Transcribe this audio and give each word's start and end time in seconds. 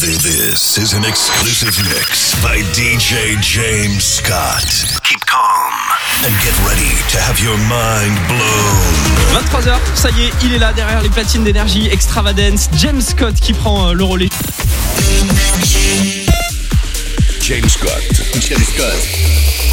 This 0.00 0.78
is 0.78 0.94
an 0.94 1.04
exclusive 1.04 1.76
mix 1.88 2.40
by 2.40 2.58
DJ 2.70 3.36
James 3.40 4.04
Scott. 4.04 4.62
Keep 5.02 5.26
calm 5.26 5.72
and 6.24 6.32
get 6.44 6.56
ready 6.68 6.94
to 7.10 7.18
have 7.18 7.40
your 7.40 7.56
mind 7.66 8.16
blown. 8.28 9.42
23h, 9.42 9.76
ça 9.96 10.10
y 10.10 10.26
est, 10.26 10.32
il 10.44 10.54
est 10.54 10.58
là 10.58 10.72
derrière 10.72 11.02
les 11.02 11.08
platines 11.08 11.42
d'énergie 11.42 11.88
Extravagance. 11.88 12.68
James 12.76 13.00
Scott 13.00 13.34
qui 13.40 13.52
prend 13.52 13.88
euh, 13.88 13.92
le 13.92 14.04
relais. 14.04 14.28
James 17.40 17.68
Scott. 17.68 18.02
James 18.40 18.62
Scott. 18.62 19.67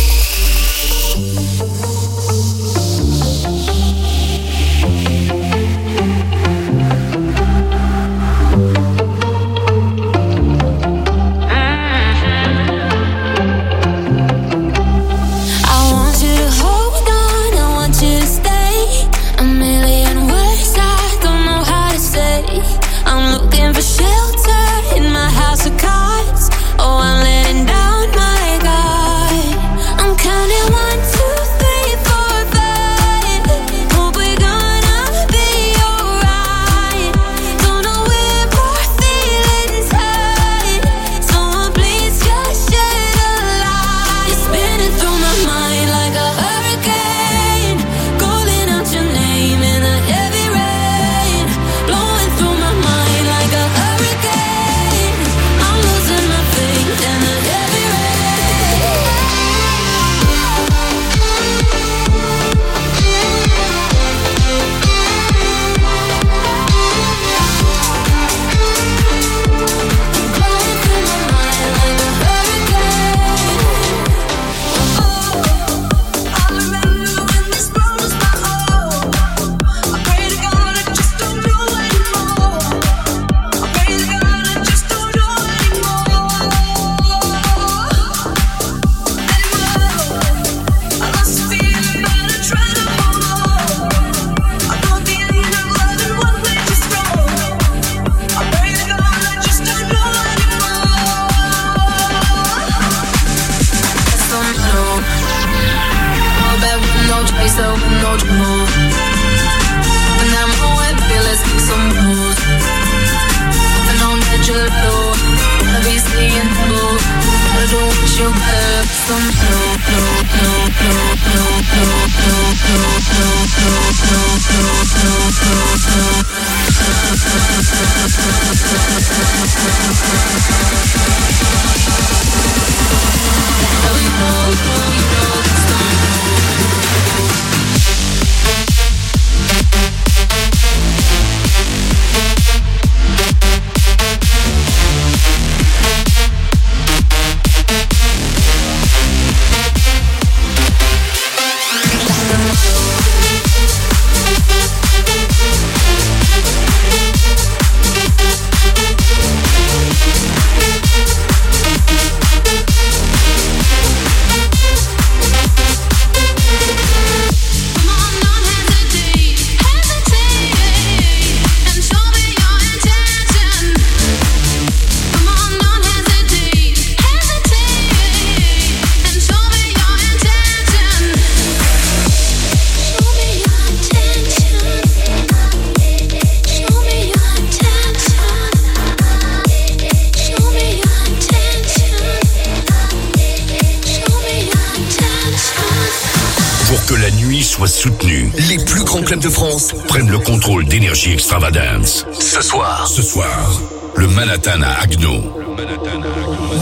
Extravagance. 201.14 202.06
Ce 202.20 202.42
soir. 202.42 202.88
Ce 202.88 203.02
soir. 203.02 203.62
Le 203.96 204.08
Manhattan 204.08 204.62
à 204.62 204.84
Agno. 204.84 205.22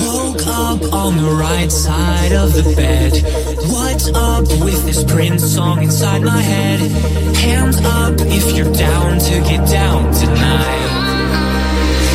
Woke 0.06 0.48
up 0.48 0.94
on 0.94 1.18
the 1.18 1.30
right 1.30 1.70
side 1.70 2.32
of 2.32 2.54
the 2.54 2.64
bed. 2.76 3.12
What's 3.68 4.08
up 4.16 4.48
with 4.64 4.86
this 4.86 5.04
Prince 5.04 5.44
song 5.44 5.84
inside 5.84 6.22
my 6.22 6.42
head? 6.42 6.80
Hands 7.36 7.76
up 7.84 8.20
if 8.22 8.56
you're 8.56 8.72
down 8.72 9.20
to 9.20 9.42
get 9.42 9.68
down 9.70 10.12
tonight. 10.14 10.90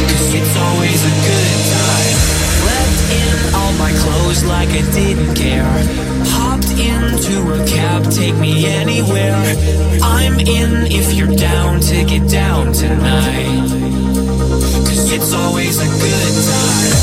Cause 0.09 0.35
it's 0.35 0.57
always 0.57 1.05
a 1.05 1.15
good 1.29 1.59
time. 1.77 2.17
Left 2.65 3.13
in 3.13 3.55
all 3.55 3.73
my 3.75 3.93
clothes 3.93 4.45
like 4.45 4.71
I 4.71 4.83
didn't 4.93 5.35
care 5.35 6.18
into 6.79 7.53
a 7.53 7.67
cab, 7.67 8.05
take 8.11 8.37
me 8.37 8.67
anywhere. 8.67 9.35
I'm 10.03 10.39
in 10.39 10.87
if 10.91 11.13
you're 11.13 11.35
down 11.35 11.81
to 11.81 12.05
get 12.05 12.29
down 12.29 12.73
tonight. 12.73 13.69
Cause 14.87 15.13
it's 15.13 15.33
always 15.33 15.79
a 15.81 15.87
good 15.87 16.45
time. 16.45 16.99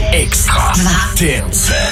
Extra. 0.00 0.72
Dance. 1.16 1.91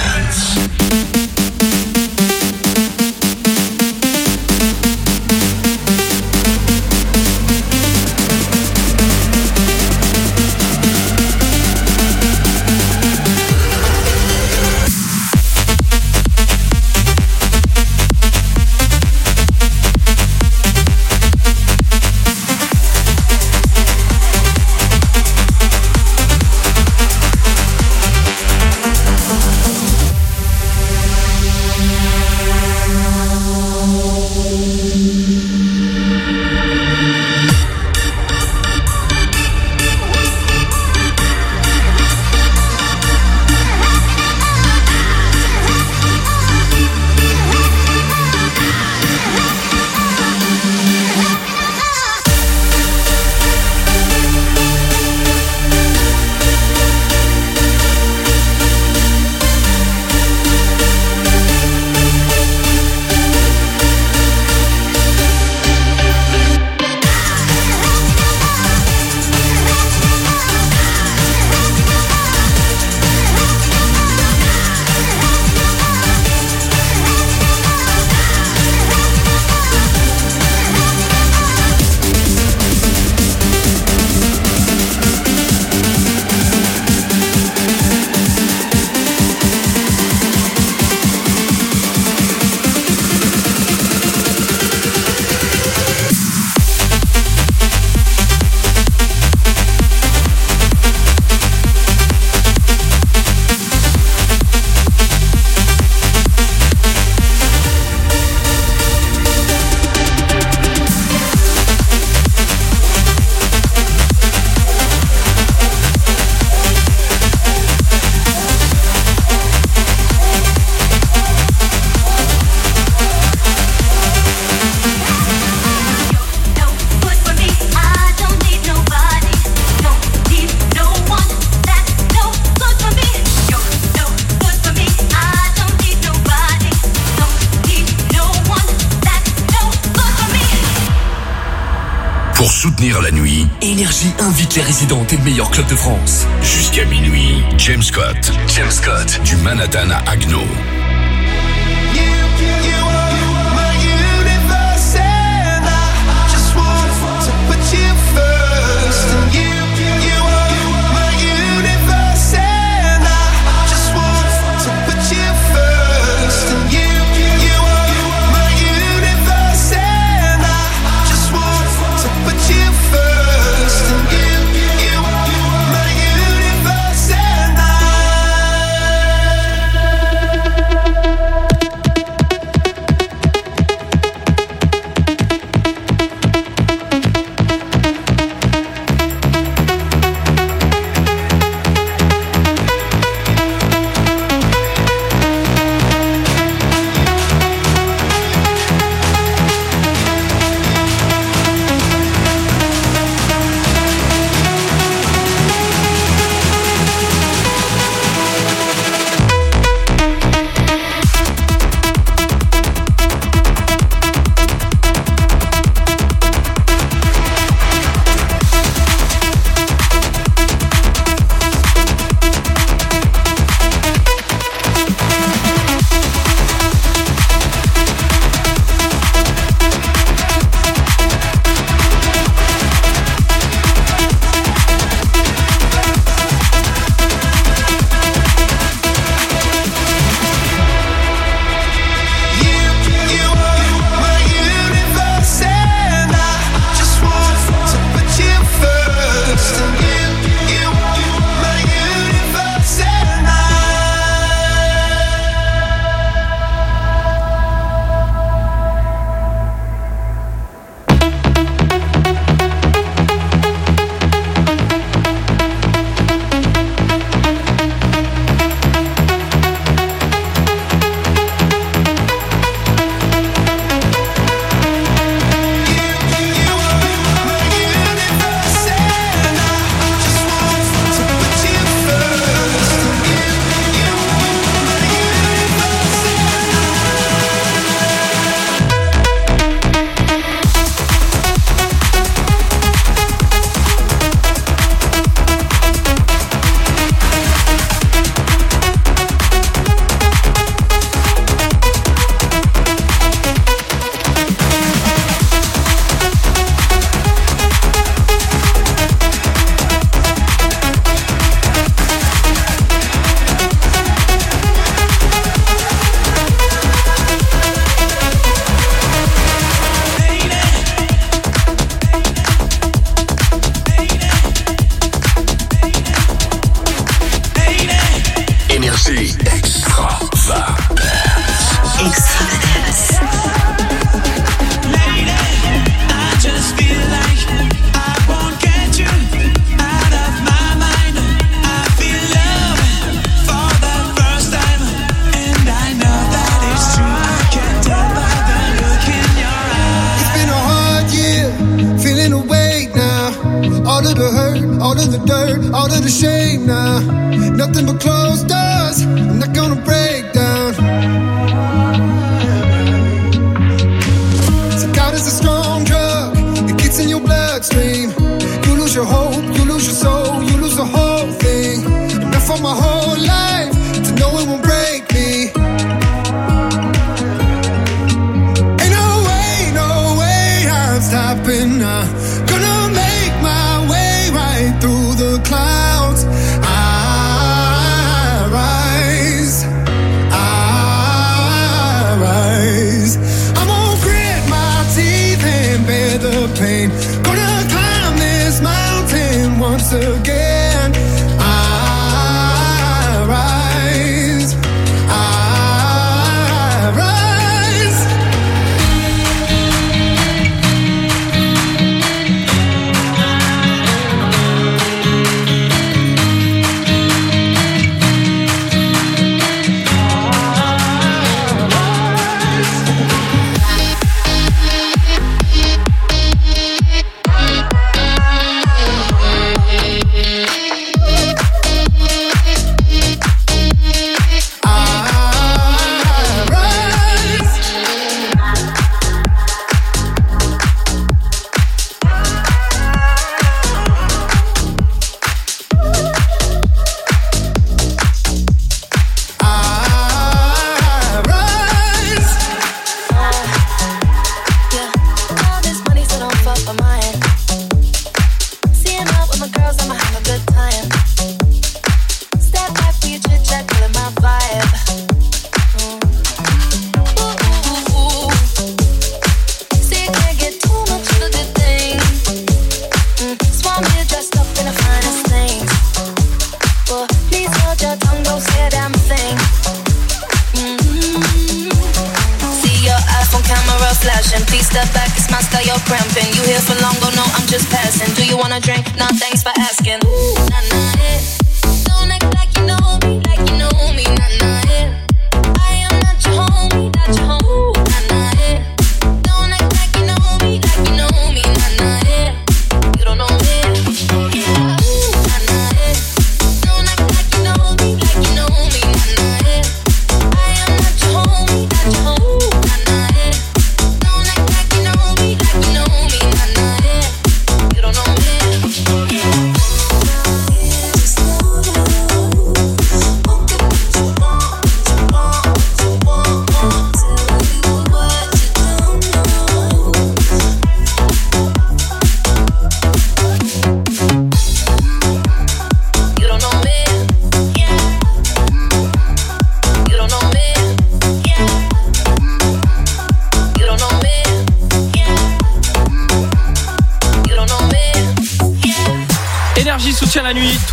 Les 144.56 144.62
résidents 144.62 145.04
des 145.04 145.16
meilleurs 145.19 145.50
clubs 145.50 145.69
de 145.69 145.76
France. 145.76 146.26
Jusqu'à 146.42 146.84
minuit, 146.87 147.42
James 147.56 147.82
Scott. 147.82 148.32
James 148.48 148.70
Scott. 148.70 149.20
Du 149.25 149.37
Manhattan 149.37 149.90
à 149.90 150.10
Agno. 150.10 150.40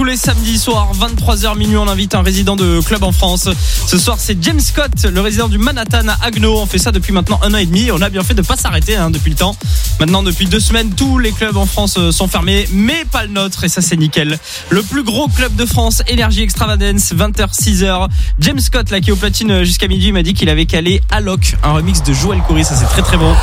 les 0.08 0.16
samedis 0.16 0.58
soirs, 0.58 0.92
23h 0.96 1.58
minuit, 1.58 1.76
on 1.76 1.88
invite 1.88 2.16
un 2.16 2.22
résident 2.22 2.56
de 2.56 2.80
club 2.80 3.04
en 3.04 3.12
France. 3.12 3.50
Ce 3.88 3.98
soir, 3.98 4.18
c'est 4.20 4.42
James 4.42 4.60
Scott, 4.60 5.04
le 5.04 5.20
résident 5.20 5.50
du 5.50 5.58
Manhattan 5.58 6.08
à 6.08 6.26
Agno. 6.26 6.60
On 6.60 6.66
fait 6.66 6.78
ça 6.78 6.94
depuis 6.94 7.12
maintenant 7.12 7.40
un 7.44 7.54
an 7.54 7.58
et 7.58 7.66
demi. 7.66 7.92
On 7.92 8.02
a 8.02 8.10
bien 8.10 8.24
fait 8.24 8.34
de 8.34 8.42
ne 8.42 8.46
pas 8.46 8.56
s'arrêter 8.56 8.96
hein, 8.96 9.10
depuis 9.10 9.32
le 9.32 9.36
temps. 9.36 9.56
Maintenant, 10.00 10.24
depuis 10.24 10.46
deux 10.46 10.62
semaines, 10.62 10.92
tous 10.96 11.20
les 11.20 11.34
clubs 11.34 11.58
en 11.58 11.66
France 11.66 11.96
euh, 11.98 12.12
sont 12.12 12.30
fermés, 12.30 12.70
mais 12.72 13.04
pas 13.12 13.24
le 13.24 13.32
nôtre. 13.32 13.66
Et 13.66 13.70
ça, 13.70 13.82
c'est 13.82 13.98
nickel. 13.98 14.40
Le 14.70 14.82
plus 14.82 15.04
gros 15.04 15.28
club 15.28 15.54
de 15.56 15.66
France, 15.66 16.02
Énergie 16.08 16.42
Extravagance, 16.42 17.12
20h, 17.14 17.54
6h. 17.54 18.08
James 18.40 18.60
Scott, 18.60 18.90
là, 18.92 19.02
qui 19.02 19.10
est 19.10 19.14
au 19.14 19.18
platine 19.18 19.52
euh, 19.52 19.64
jusqu'à 19.66 19.90
midi, 19.90 20.14
m'a 20.14 20.24
dit 20.24 20.34
qu'il 20.34 20.48
avait 20.48 20.68
calé 20.68 21.02
Alok, 21.10 21.58
un 21.64 21.74
remix 21.74 22.02
de 22.04 22.14
Joël 22.14 22.42
Coury. 22.48 22.64
Ça, 22.64 22.76
c'est 22.76 22.86
très 22.86 23.02
très 23.02 23.18
bon. 23.18 23.36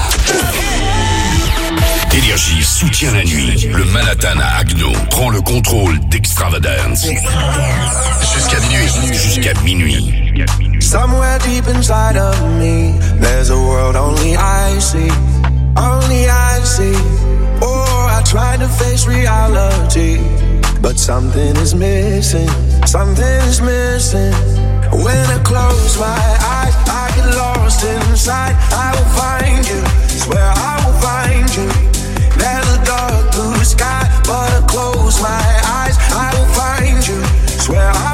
Énergie 2.16 2.62
soutient 2.62 3.12
la 3.12 3.25
nuit. 3.25 3.68
Le 3.73 3.85
Manhattan 3.87 4.38
à 4.40 4.61
Agno 4.61 4.92
prend 5.11 5.30
le 5.30 5.40
contrôle 5.40 5.99
d'Extravagance. 6.11 7.04
Jusqu'à 8.35 8.61
minuit. 8.61 8.88
Jusqu'à 9.12 9.54
minuit. 9.64 10.14
Somewhere 10.80 11.38
deep 11.40 11.66
inside 11.66 12.16
of 12.16 12.40
me, 12.61 12.94
there's 13.21 13.50
a 13.50 13.56
world 13.56 13.97
only 13.97 14.37
I 14.37 14.78
see. 14.78 15.11
Only 15.76 16.28
I 16.28 16.61
see. 16.62 16.94
Oh, 17.61 18.09
I 18.09 18.23
try 18.23 18.59
to 18.59 18.68
face 18.68 19.09
reality. 19.09 20.18
But 20.80 20.99
something 20.99 21.56
is 21.56 21.75
missing. 21.75 22.49
Something 22.87 23.40
is 23.49 23.61
missing. 23.61 24.33
When 24.92 25.26
I 25.30 25.40
close 25.42 25.99
my 25.99 26.06
eyes, 26.06 26.76
I 26.87 27.11
get 27.16 27.37
lost 27.37 27.85
inside. 27.85 28.54
I 28.71 28.94
will 28.94 29.11
find 29.18 29.66
you. 29.66 29.83
Swear 30.06 30.52
I 30.54 30.83
will 30.87 31.00
find 31.00 31.56
you. 31.56 31.93
close 35.14 35.23
my 35.23 35.61
eyes, 35.66 35.97
I 36.12 36.35
will 36.37 36.47
find 36.54 37.06
you. 37.06 37.23
Swear 37.59 37.90
I 37.90 38.13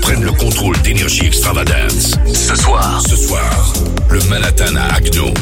Prennent 0.00 0.24
le 0.24 0.32
contrôle 0.32 0.74
d'Énergie 0.78 1.26
Extravagance. 1.26 2.14
Ce 2.32 2.56
soir, 2.56 3.02
ce 3.06 3.14
soir, 3.14 3.74
le 4.08 4.18
Manhattan 4.30 4.74
à 4.76 4.94
Agno. 4.94 5.34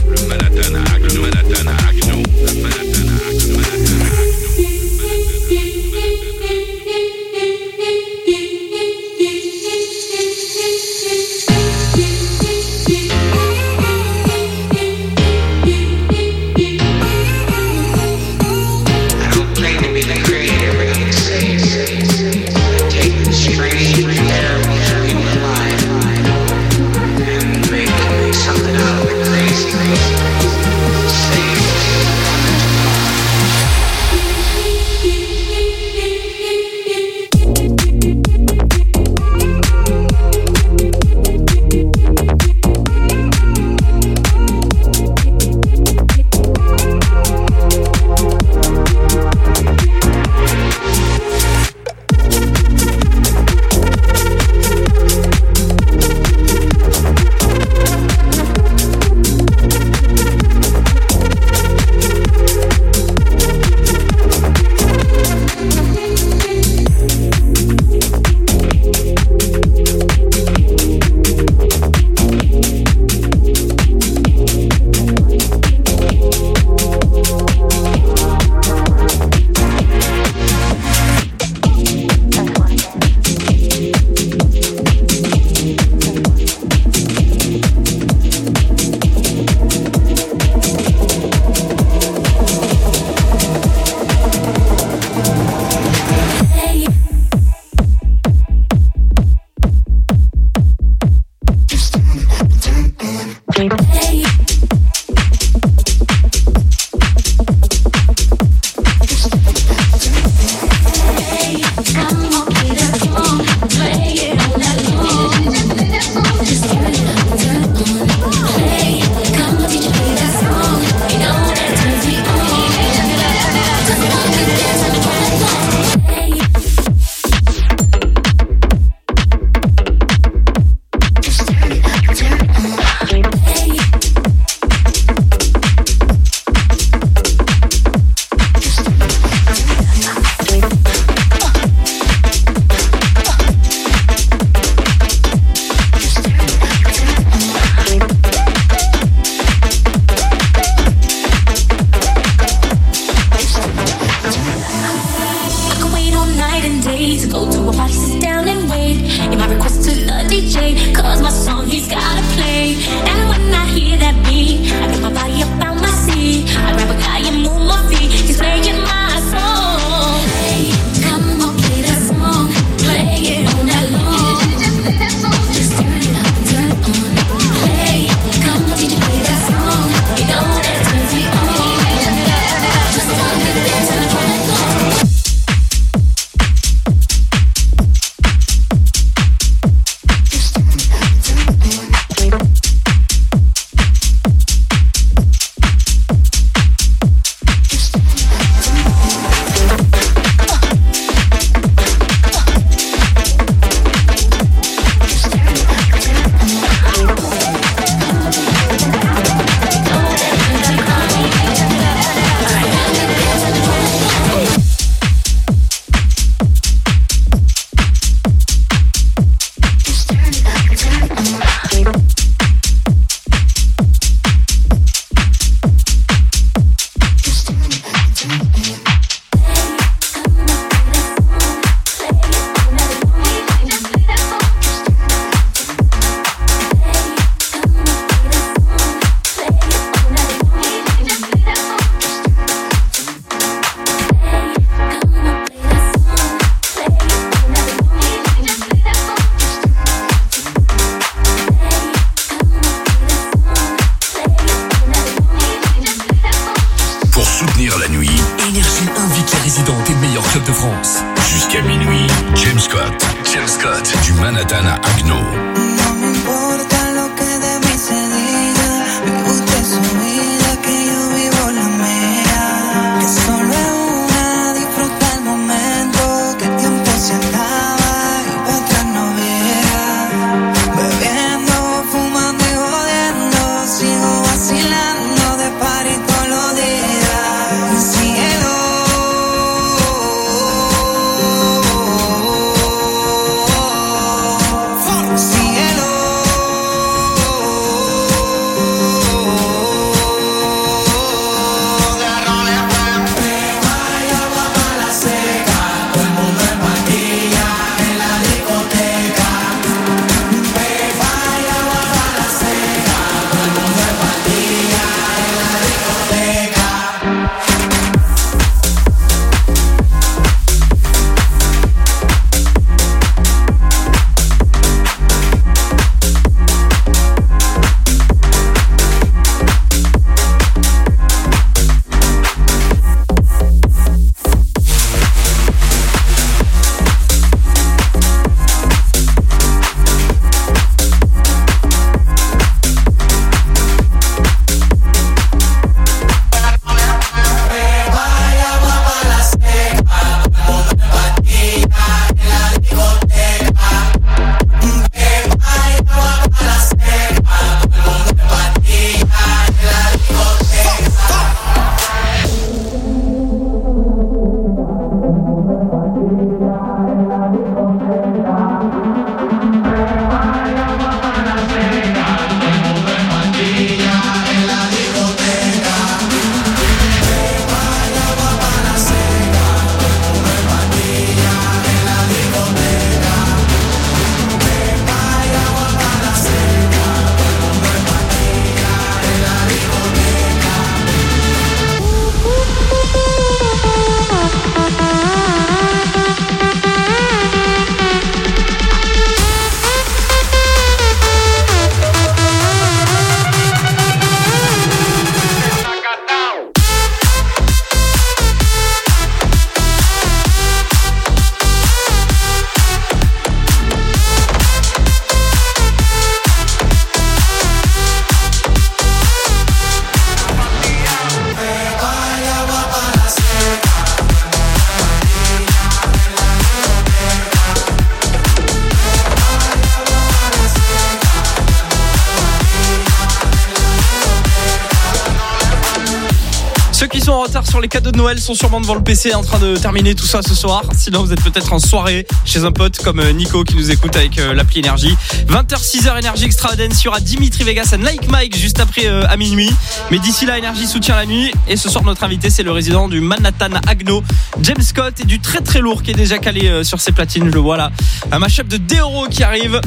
Sur 437.46 437.60
les 437.60 437.68
cadeaux 437.68 437.92
de 437.92 437.96
Noël 437.96 438.18
sont 438.20 438.34
sûrement 438.34 438.60
devant 438.60 438.74
le 438.74 438.82
PC 438.82 439.14
en 439.14 439.22
train 439.22 439.38
de 439.38 439.56
terminer 439.56 439.94
tout 439.94 440.06
ça 440.06 440.22
ce 440.22 440.34
soir. 440.34 440.62
Sinon, 440.76 441.02
vous 441.02 441.12
êtes 441.12 441.22
peut-être 441.22 441.52
en 441.52 441.58
soirée 441.58 442.06
chez 442.24 442.44
un 442.44 442.52
pote 442.52 442.78
comme 442.78 443.00
euh, 443.00 443.12
Nico 443.12 443.44
qui 443.44 443.54
nous 443.54 443.70
écoute 443.70 443.94
avec 443.96 444.18
euh, 444.18 444.34
l'appli 444.34 444.60
Énergie. 444.60 444.96
20h, 445.28 445.56
6h, 445.56 445.98
Énergie 445.98 446.24
Extravagance. 446.24 446.82
Il 446.84 446.90
y 446.90 447.02
Dimitri 447.02 447.44
Vegas 447.44 447.74
and 447.74 447.82
Like 447.82 448.08
Mike 448.08 448.36
juste 448.36 448.60
après 448.60 448.86
euh, 448.86 449.06
à 449.08 449.16
minuit. 449.16 449.50
Mais 449.90 449.98
d'ici 449.98 450.26
là, 450.26 450.38
Énergie 450.38 450.66
soutient 450.66 450.96
la 450.96 451.06
nuit. 451.06 451.32
Et 451.46 451.56
ce 451.56 451.68
soir, 451.68 451.84
notre 451.84 452.02
invité, 452.04 452.30
c'est 452.30 452.42
le 452.42 452.50
résident 452.50 452.88
du 452.88 453.00
Manhattan 453.00 453.50
Agno, 453.66 454.02
James 454.42 454.62
Scott, 454.62 455.00
et 455.00 455.04
du 455.04 455.20
très 455.20 455.40
très 455.40 455.60
lourd 455.60 455.82
qui 455.82 455.90
est 455.90 455.94
déjà 455.94 456.18
calé 456.18 456.64
sur 456.64 456.80
ses 456.80 456.92
platines. 456.92 457.26
Je 457.26 457.34
le 457.34 457.40
vois 457.40 457.56
là. 457.56 457.70
Un 458.10 458.18
mashup 458.18 458.48
de 458.48 458.56
Deoro 458.56 459.06
qui 459.08 459.22
arrive. 459.22 459.60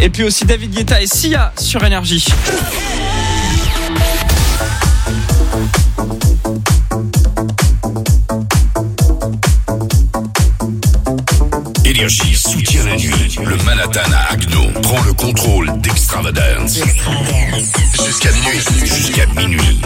Et 0.00 0.10
puis 0.10 0.24
aussi 0.24 0.44
David 0.44 0.72
Guetta 0.72 1.00
et 1.00 1.06
Sia 1.06 1.52
sur 1.58 1.84
Énergie. 1.84 2.26
Énergie 11.94 12.34
soutient 12.34 12.84
la 12.86 12.96
nuit. 12.96 13.36
Le 13.44 13.56
Manhattan 13.64 14.00
à 14.12 14.32
Agno 14.32 14.68
prend 14.82 15.00
le 15.04 15.12
contrôle 15.12 15.70
d'Extravagance. 15.80 16.80
Jusqu'à 18.04 18.32
minuit. 18.32 18.60
Jusqu'à 18.84 19.26
minuit. 19.26 19.80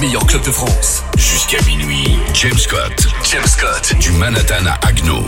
Meilleurs 0.00 0.26
clubs 0.26 0.44
de 0.44 0.50
France. 0.50 1.02
jusqu'à 1.16 1.60
minuit, 1.66 2.18
James 2.34 2.58
Scott. 2.58 3.08
James 3.24 3.46
Scott. 3.46 3.94
Du 4.00 4.10
Manhattan 4.12 4.66
à 4.66 4.86
Agno. 4.86 5.24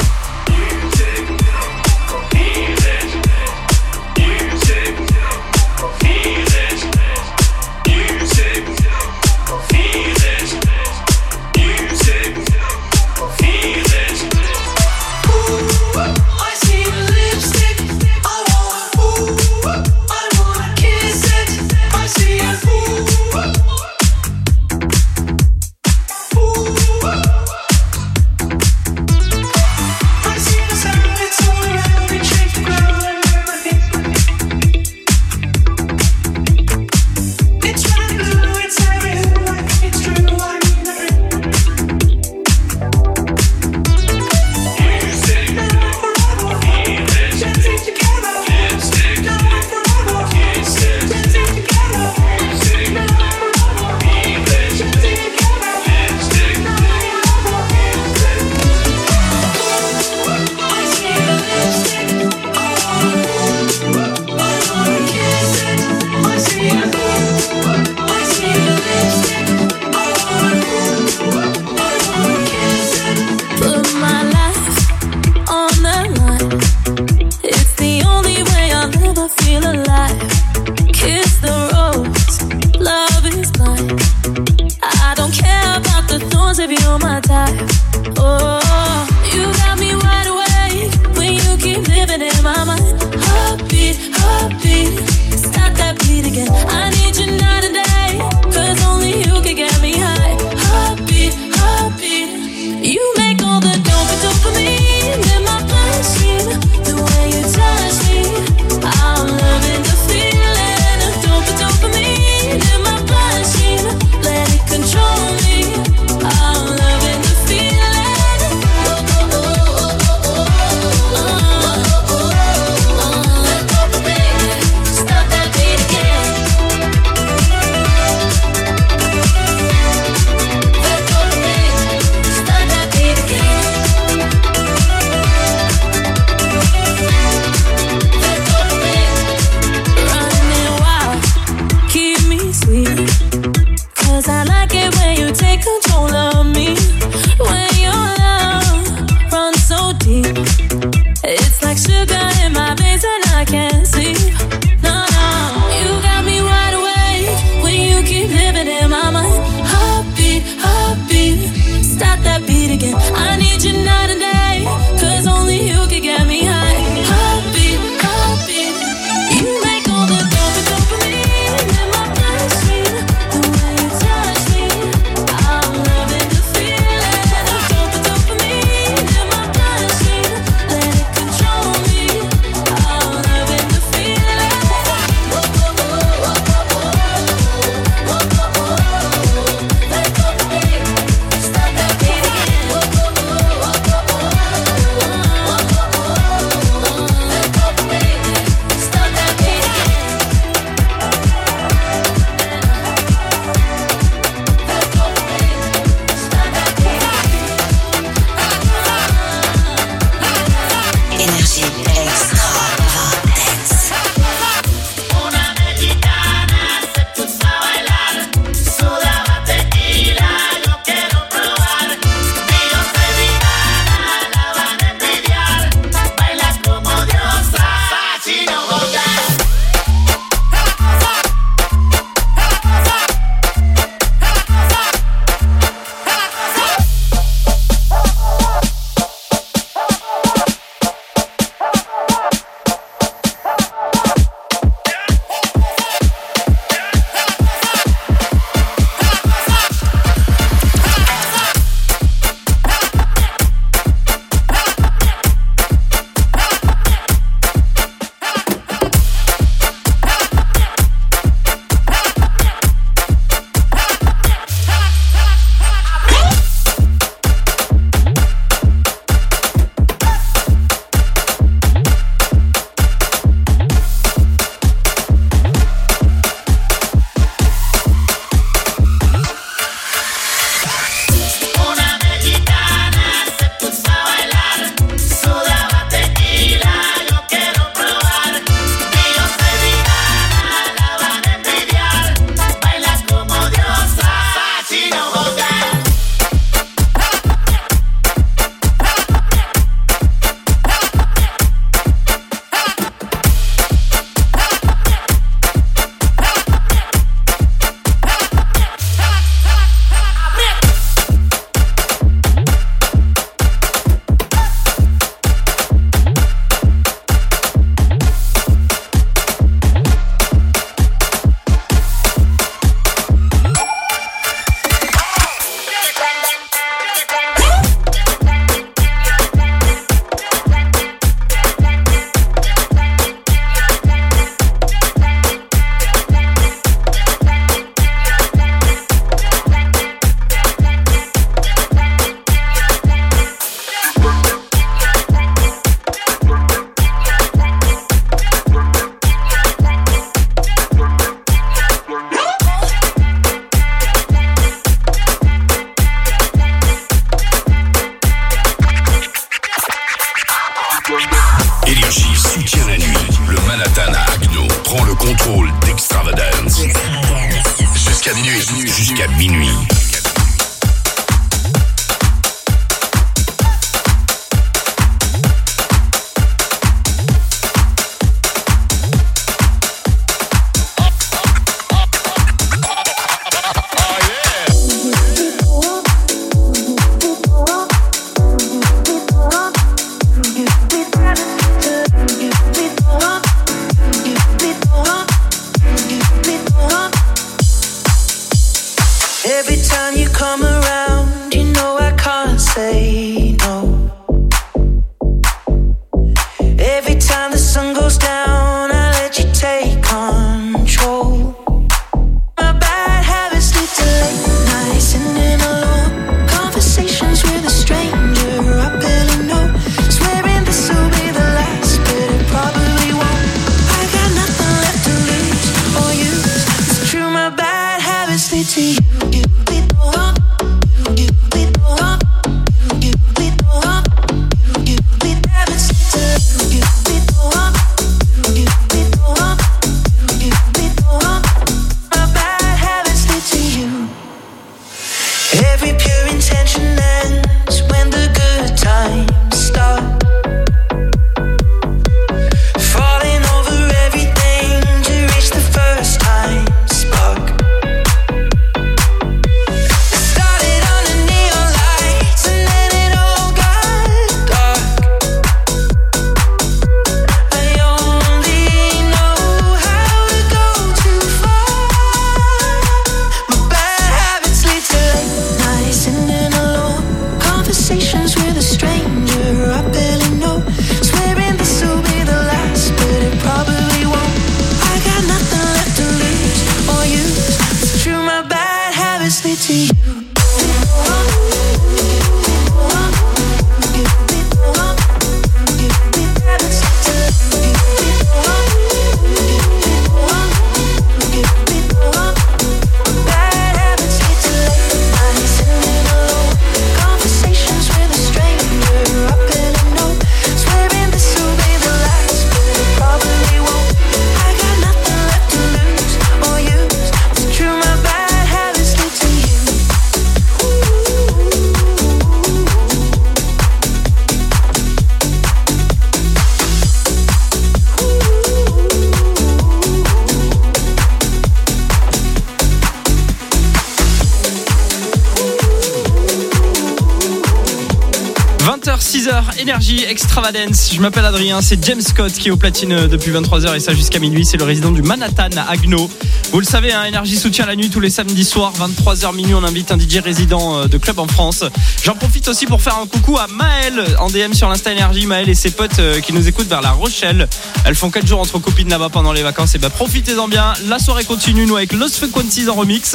Énergie 539.40 539.84
Extravagance. 539.84 540.70
Je 540.74 540.80
m'appelle 540.82 541.06
Adrien, 541.06 541.40
c'est 541.40 541.64
James 541.64 541.80
Scott 541.80 542.12
qui 542.12 542.28
est 542.28 542.30
au 542.30 542.36
platine 542.36 542.72
euh, 542.72 542.88
depuis 542.88 543.10
23h 543.10 543.56
et 543.56 543.60
ça 543.60 543.72
jusqu'à 543.72 543.98
minuit. 543.98 544.26
C'est 544.26 544.36
le 544.36 544.44
résident 544.44 544.70
du 544.70 544.82
Manhattan 544.82 545.30
à 545.38 545.50
Agno. 545.50 545.90
Vous 546.30 546.40
le 546.40 546.44
savez, 546.44 546.74
hein, 546.74 546.84
Énergie 546.84 547.16
soutient 547.16 547.46
la 547.46 547.56
nuit 547.56 547.70
tous 547.70 547.80
les 547.80 547.88
samedis 547.88 548.24
soirs, 548.24 548.52
23h 548.58 549.14
minuit. 549.14 549.34
On 549.34 549.42
invite 549.42 549.72
un 549.72 549.78
DJ 549.78 550.00
résident 550.04 550.58
euh, 550.58 550.66
de 550.66 550.76
club 550.76 550.98
en 550.98 551.06
France. 551.06 551.44
J'en 551.82 551.94
profite 551.94 552.28
aussi 552.28 552.44
pour 552.44 552.60
faire 552.60 552.76
un 552.76 552.86
coucou 552.86 553.16
à 553.16 553.28
Maël 553.28 553.82
en 553.98 554.10
DM 554.10 554.34
sur 554.34 554.50
l'Insta 554.50 554.72
Énergie. 554.72 555.06
Maël 555.06 555.30
et 555.30 555.34
ses 555.34 555.50
potes 555.50 555.78
euh, 555.78 556.00
qui 556.00 556.12
nous 556.12 556.28
écoutent 556.28 556.48
vers 556.48 556.60
La 556.60 556.72
Rochelle. 556.72 557.26
Elles 557.64 557.74
font 557.74 557.90
4 557.90 558.06
jours 558.06 558.20
entre 558.20 558.38
copines 558.38 558.68
là-bas 558.68 558.90
pendant 558.90 559.14
les 559.14 559.22
vacances. 559.22 559.54
Et 559.54 559.58
bah 559.58 559.70
profitez-en 559.70 560.28
bien. 560.28 560.52
La 560.68 560.78
soirée 560.78 561.04
continue, 561.04 561.46
nous 561.46 561.56
avec 561.56 561.72
Los 561.72 561.88
Frequencies 561.88 562.50
en 562.50 562.54
remix 562.54 562.94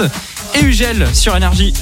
et 0.53 0.61
Ugel 0.61 1.07
sur 1.15 1.35
Énergie. 1.35 1.73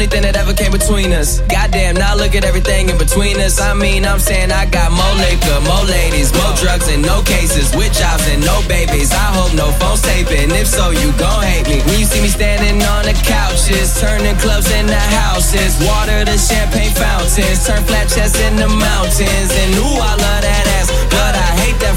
Only 0.00 0.08
thing 0.08 0.24
that 0.24 0.32
ever 0.32 0.56
came 0.56 0.72
between 0.72 1.12
us. 1.12 1.44
Goddamn, 1.52 2.00
now 2.00 2.16
look 2.16 2.32
at 2.32 2.40
everything 2.40 2.88
in 2.88 2.96
between 2.96 3.36
us. 3.36 3.60
I 3.60 3.76
mean, 3.76 4.08
I'm 4.08 4.16
saying 4.18 4.48
I 4.48 4.64
got 4.64 4.88
more 4.88 5.14
liquor, 5.20 5.60
more 5.68 5.84
ladies, 5.84 6.32
more 6.32 6.56
drugs, 6.56 6.88
and 6.88 7.04
no 7.04 7.20
cases. 7.20 7.68
With 7.76 7.92
jobs 7.92 8.24
and 8.32 8.40
no 8.40 8.64
babies. 8.64 9.12
I 9.12 9.28
hope 9.36 9.52
no 9.52 9.68
phones 9.76 10.00
taping. 10.00 10.56
If 10.56 10.72
so, 10.72 10.88
you 10.88 11.12
gon' 11.20 11.44
hate 11.44 11.68
me. 11.68 11.84
When 11.84 12.00
you 12.00 12.08
see 12.08 12.24
me 12.24 12.32
standing 12.32 12.80
on 12.80 13.04
the 13.04 13.12
couches, 13.28 13.92
turning 14.00 14.40
clubs 14.40 14.72
into 14.72 14.96
houses. 15.20 15.76
Water 15.84 16.24
to 16.24 16.36
champagne 16.40 16.96
fountains, 16.96 17.60
turn 17.68 17.84
flat 17.84 18.08
chests 18.08 18.40
into 18.40 18.72
mountains. 18.72 19.52
And 19.52 19.76
ooh, 19.84 20.00
I 20.00 20.16
love 20.16 20.40
that 20.48 20.64
ass, 20.80 20.88
but 21.12 21.36
I 21.36 21.48
hate 21.60 21.76
that 21.84 21.96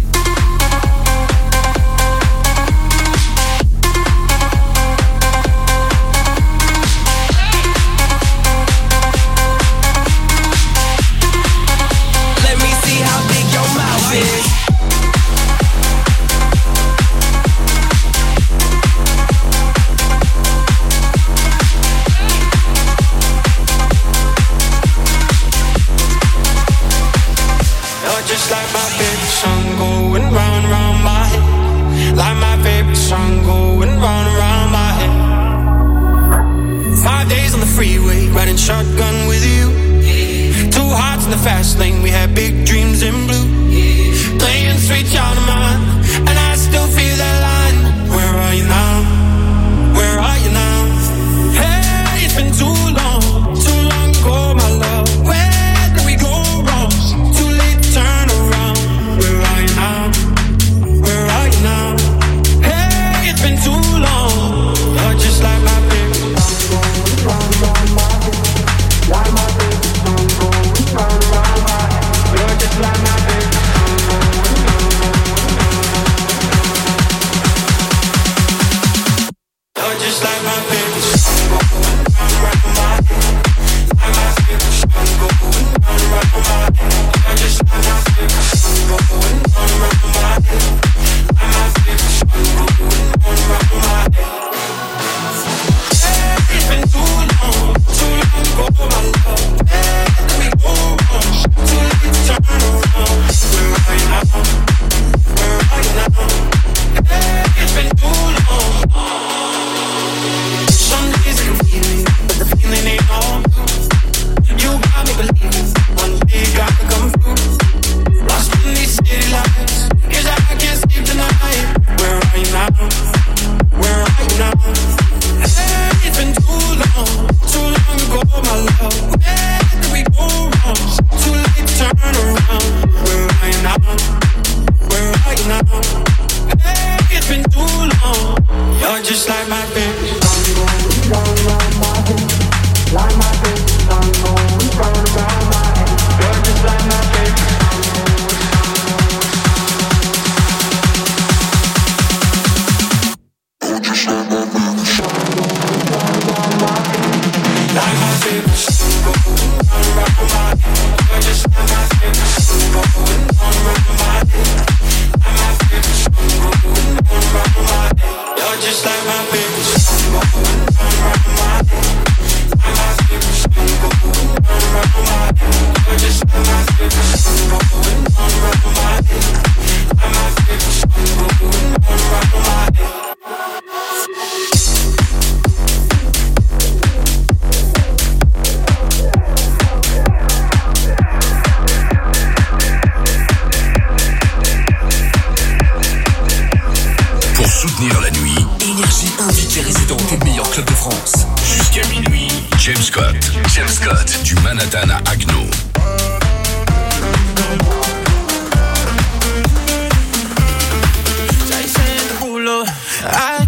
La 197.89 198.11
nuit, 198.11 198.35
Énergie 198.61 199.11
invite 199.19 199.55
les 199.55 199.61
résidents 199.61 199.97
des 200.09 200.17
meilleurs 200.25 200.49
clubs 200.51 200.65
de 200.65 200.73
France. 200.73 201.25
jusqu'à 201.43 201.87
minuit, 201.87 202.27
James 202.59 202.81
Scott. 202.81 203.15
James 203.55 203.67
Scott. 203.67 204.19
Du 204.23 204.35
Manhattan 204.35 204.89
à 204.89 205.11
Agno. 205.11 205.47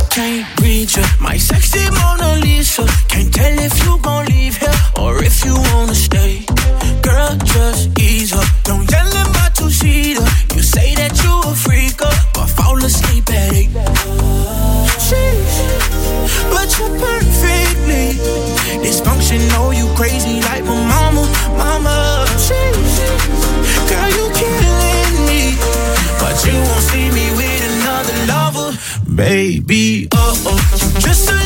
Can't 0.09 0.95
you, 0.95 1.03
my 1.19 1.37
sexy 1.39 1.89
Mona 1.89 2.35
Lisa. 2.35 2.83
Crazy 20.03 20.41
like 20.41 20.65
my 20.65 20.75
mama, 20.93 21.23
mama. 21.57 22.25
Sheesh, 22.45 22.97
girl, 23.89 24.09
you 24.17 24.25
killing 24.41 25.15
me, 25.29 25.55
but 26.19 26.35
you 26.45 26.55
won't 26.67 26.83
see 26.91 27.07
me 27.17 27.25
with 27.39 27.61
another 27.71 28.17
lover, 28.31 28.77
baby. 29.15 30.09
Oh 30.11 30.33
oh, 30.45 30.99
just. 30.99 31.42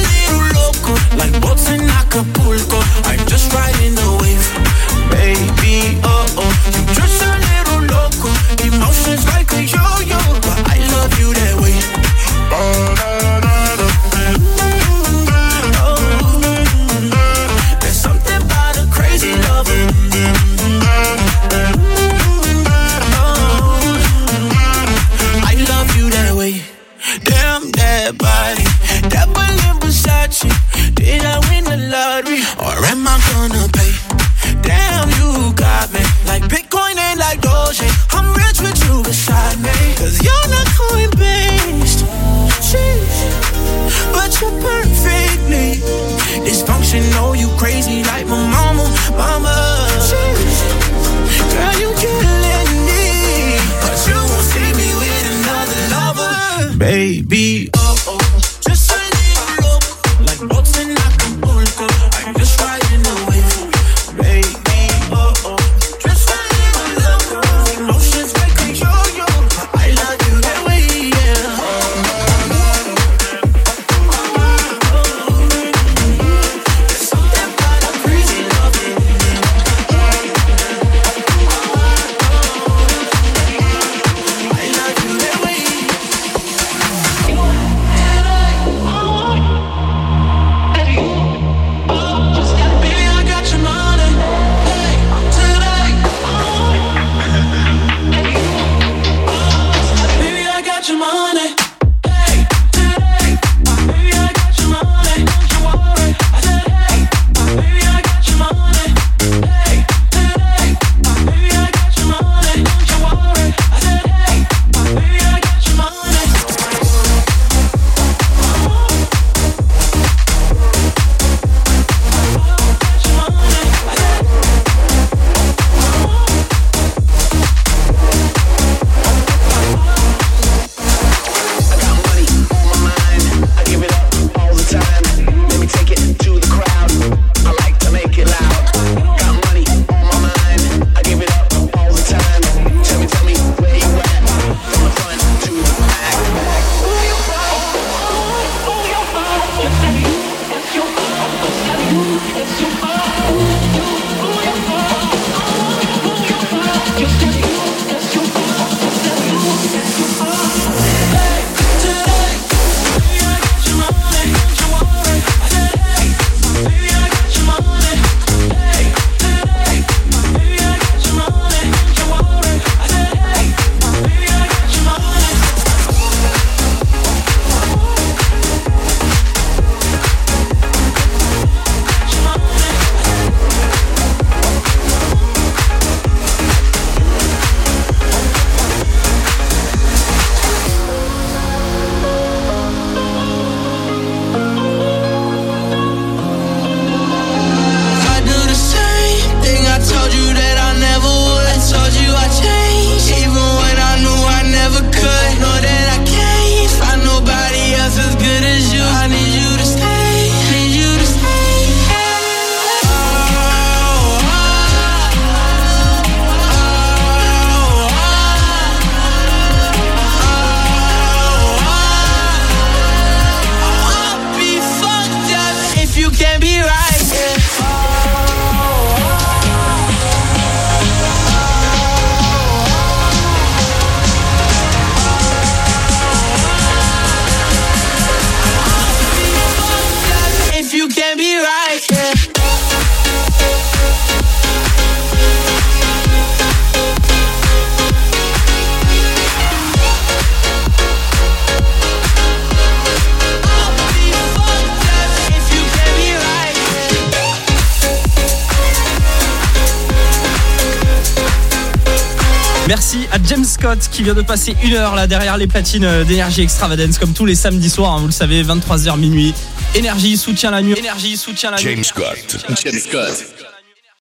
qui 263.98 264.04
vient 264.04 264.14
de 264.14 264.22
passer 264.22 264.56
une 264.64 264.76
heure 264.76 264.94
là 264.94 265.08
derrière 265.08 265.38
les 265.38 265.48
platines 265.48 265.84
euh, 265.84 266.04
d'énergie 266.04 266.44
extravagance 266.44 267.00
comme 267.00 267.14
tous 267.14 267.26
les 267.26 267.34
samedis 267.34 267.72
soirs, 267.72 267.94
hein, 267.94 268.00
vous 268.00 268.06
le 268.06 268.12
savez, 268.12 268.44
23h 268.44 268.96
minuit. 269.00 269.34
Énergie 269.74 270.18
soutient 270.18 270.52
la 270.52 270.62
nuit. 270.62 270.76
Énergie 270.78 271.18
soutient 271.18 271.50
la 271.50 271.58
nuit. 271.58 271.64
James 271.64 271.84
Scott. 271.84 272.46
James 272.64 272.80
Scott. 272.80 273.37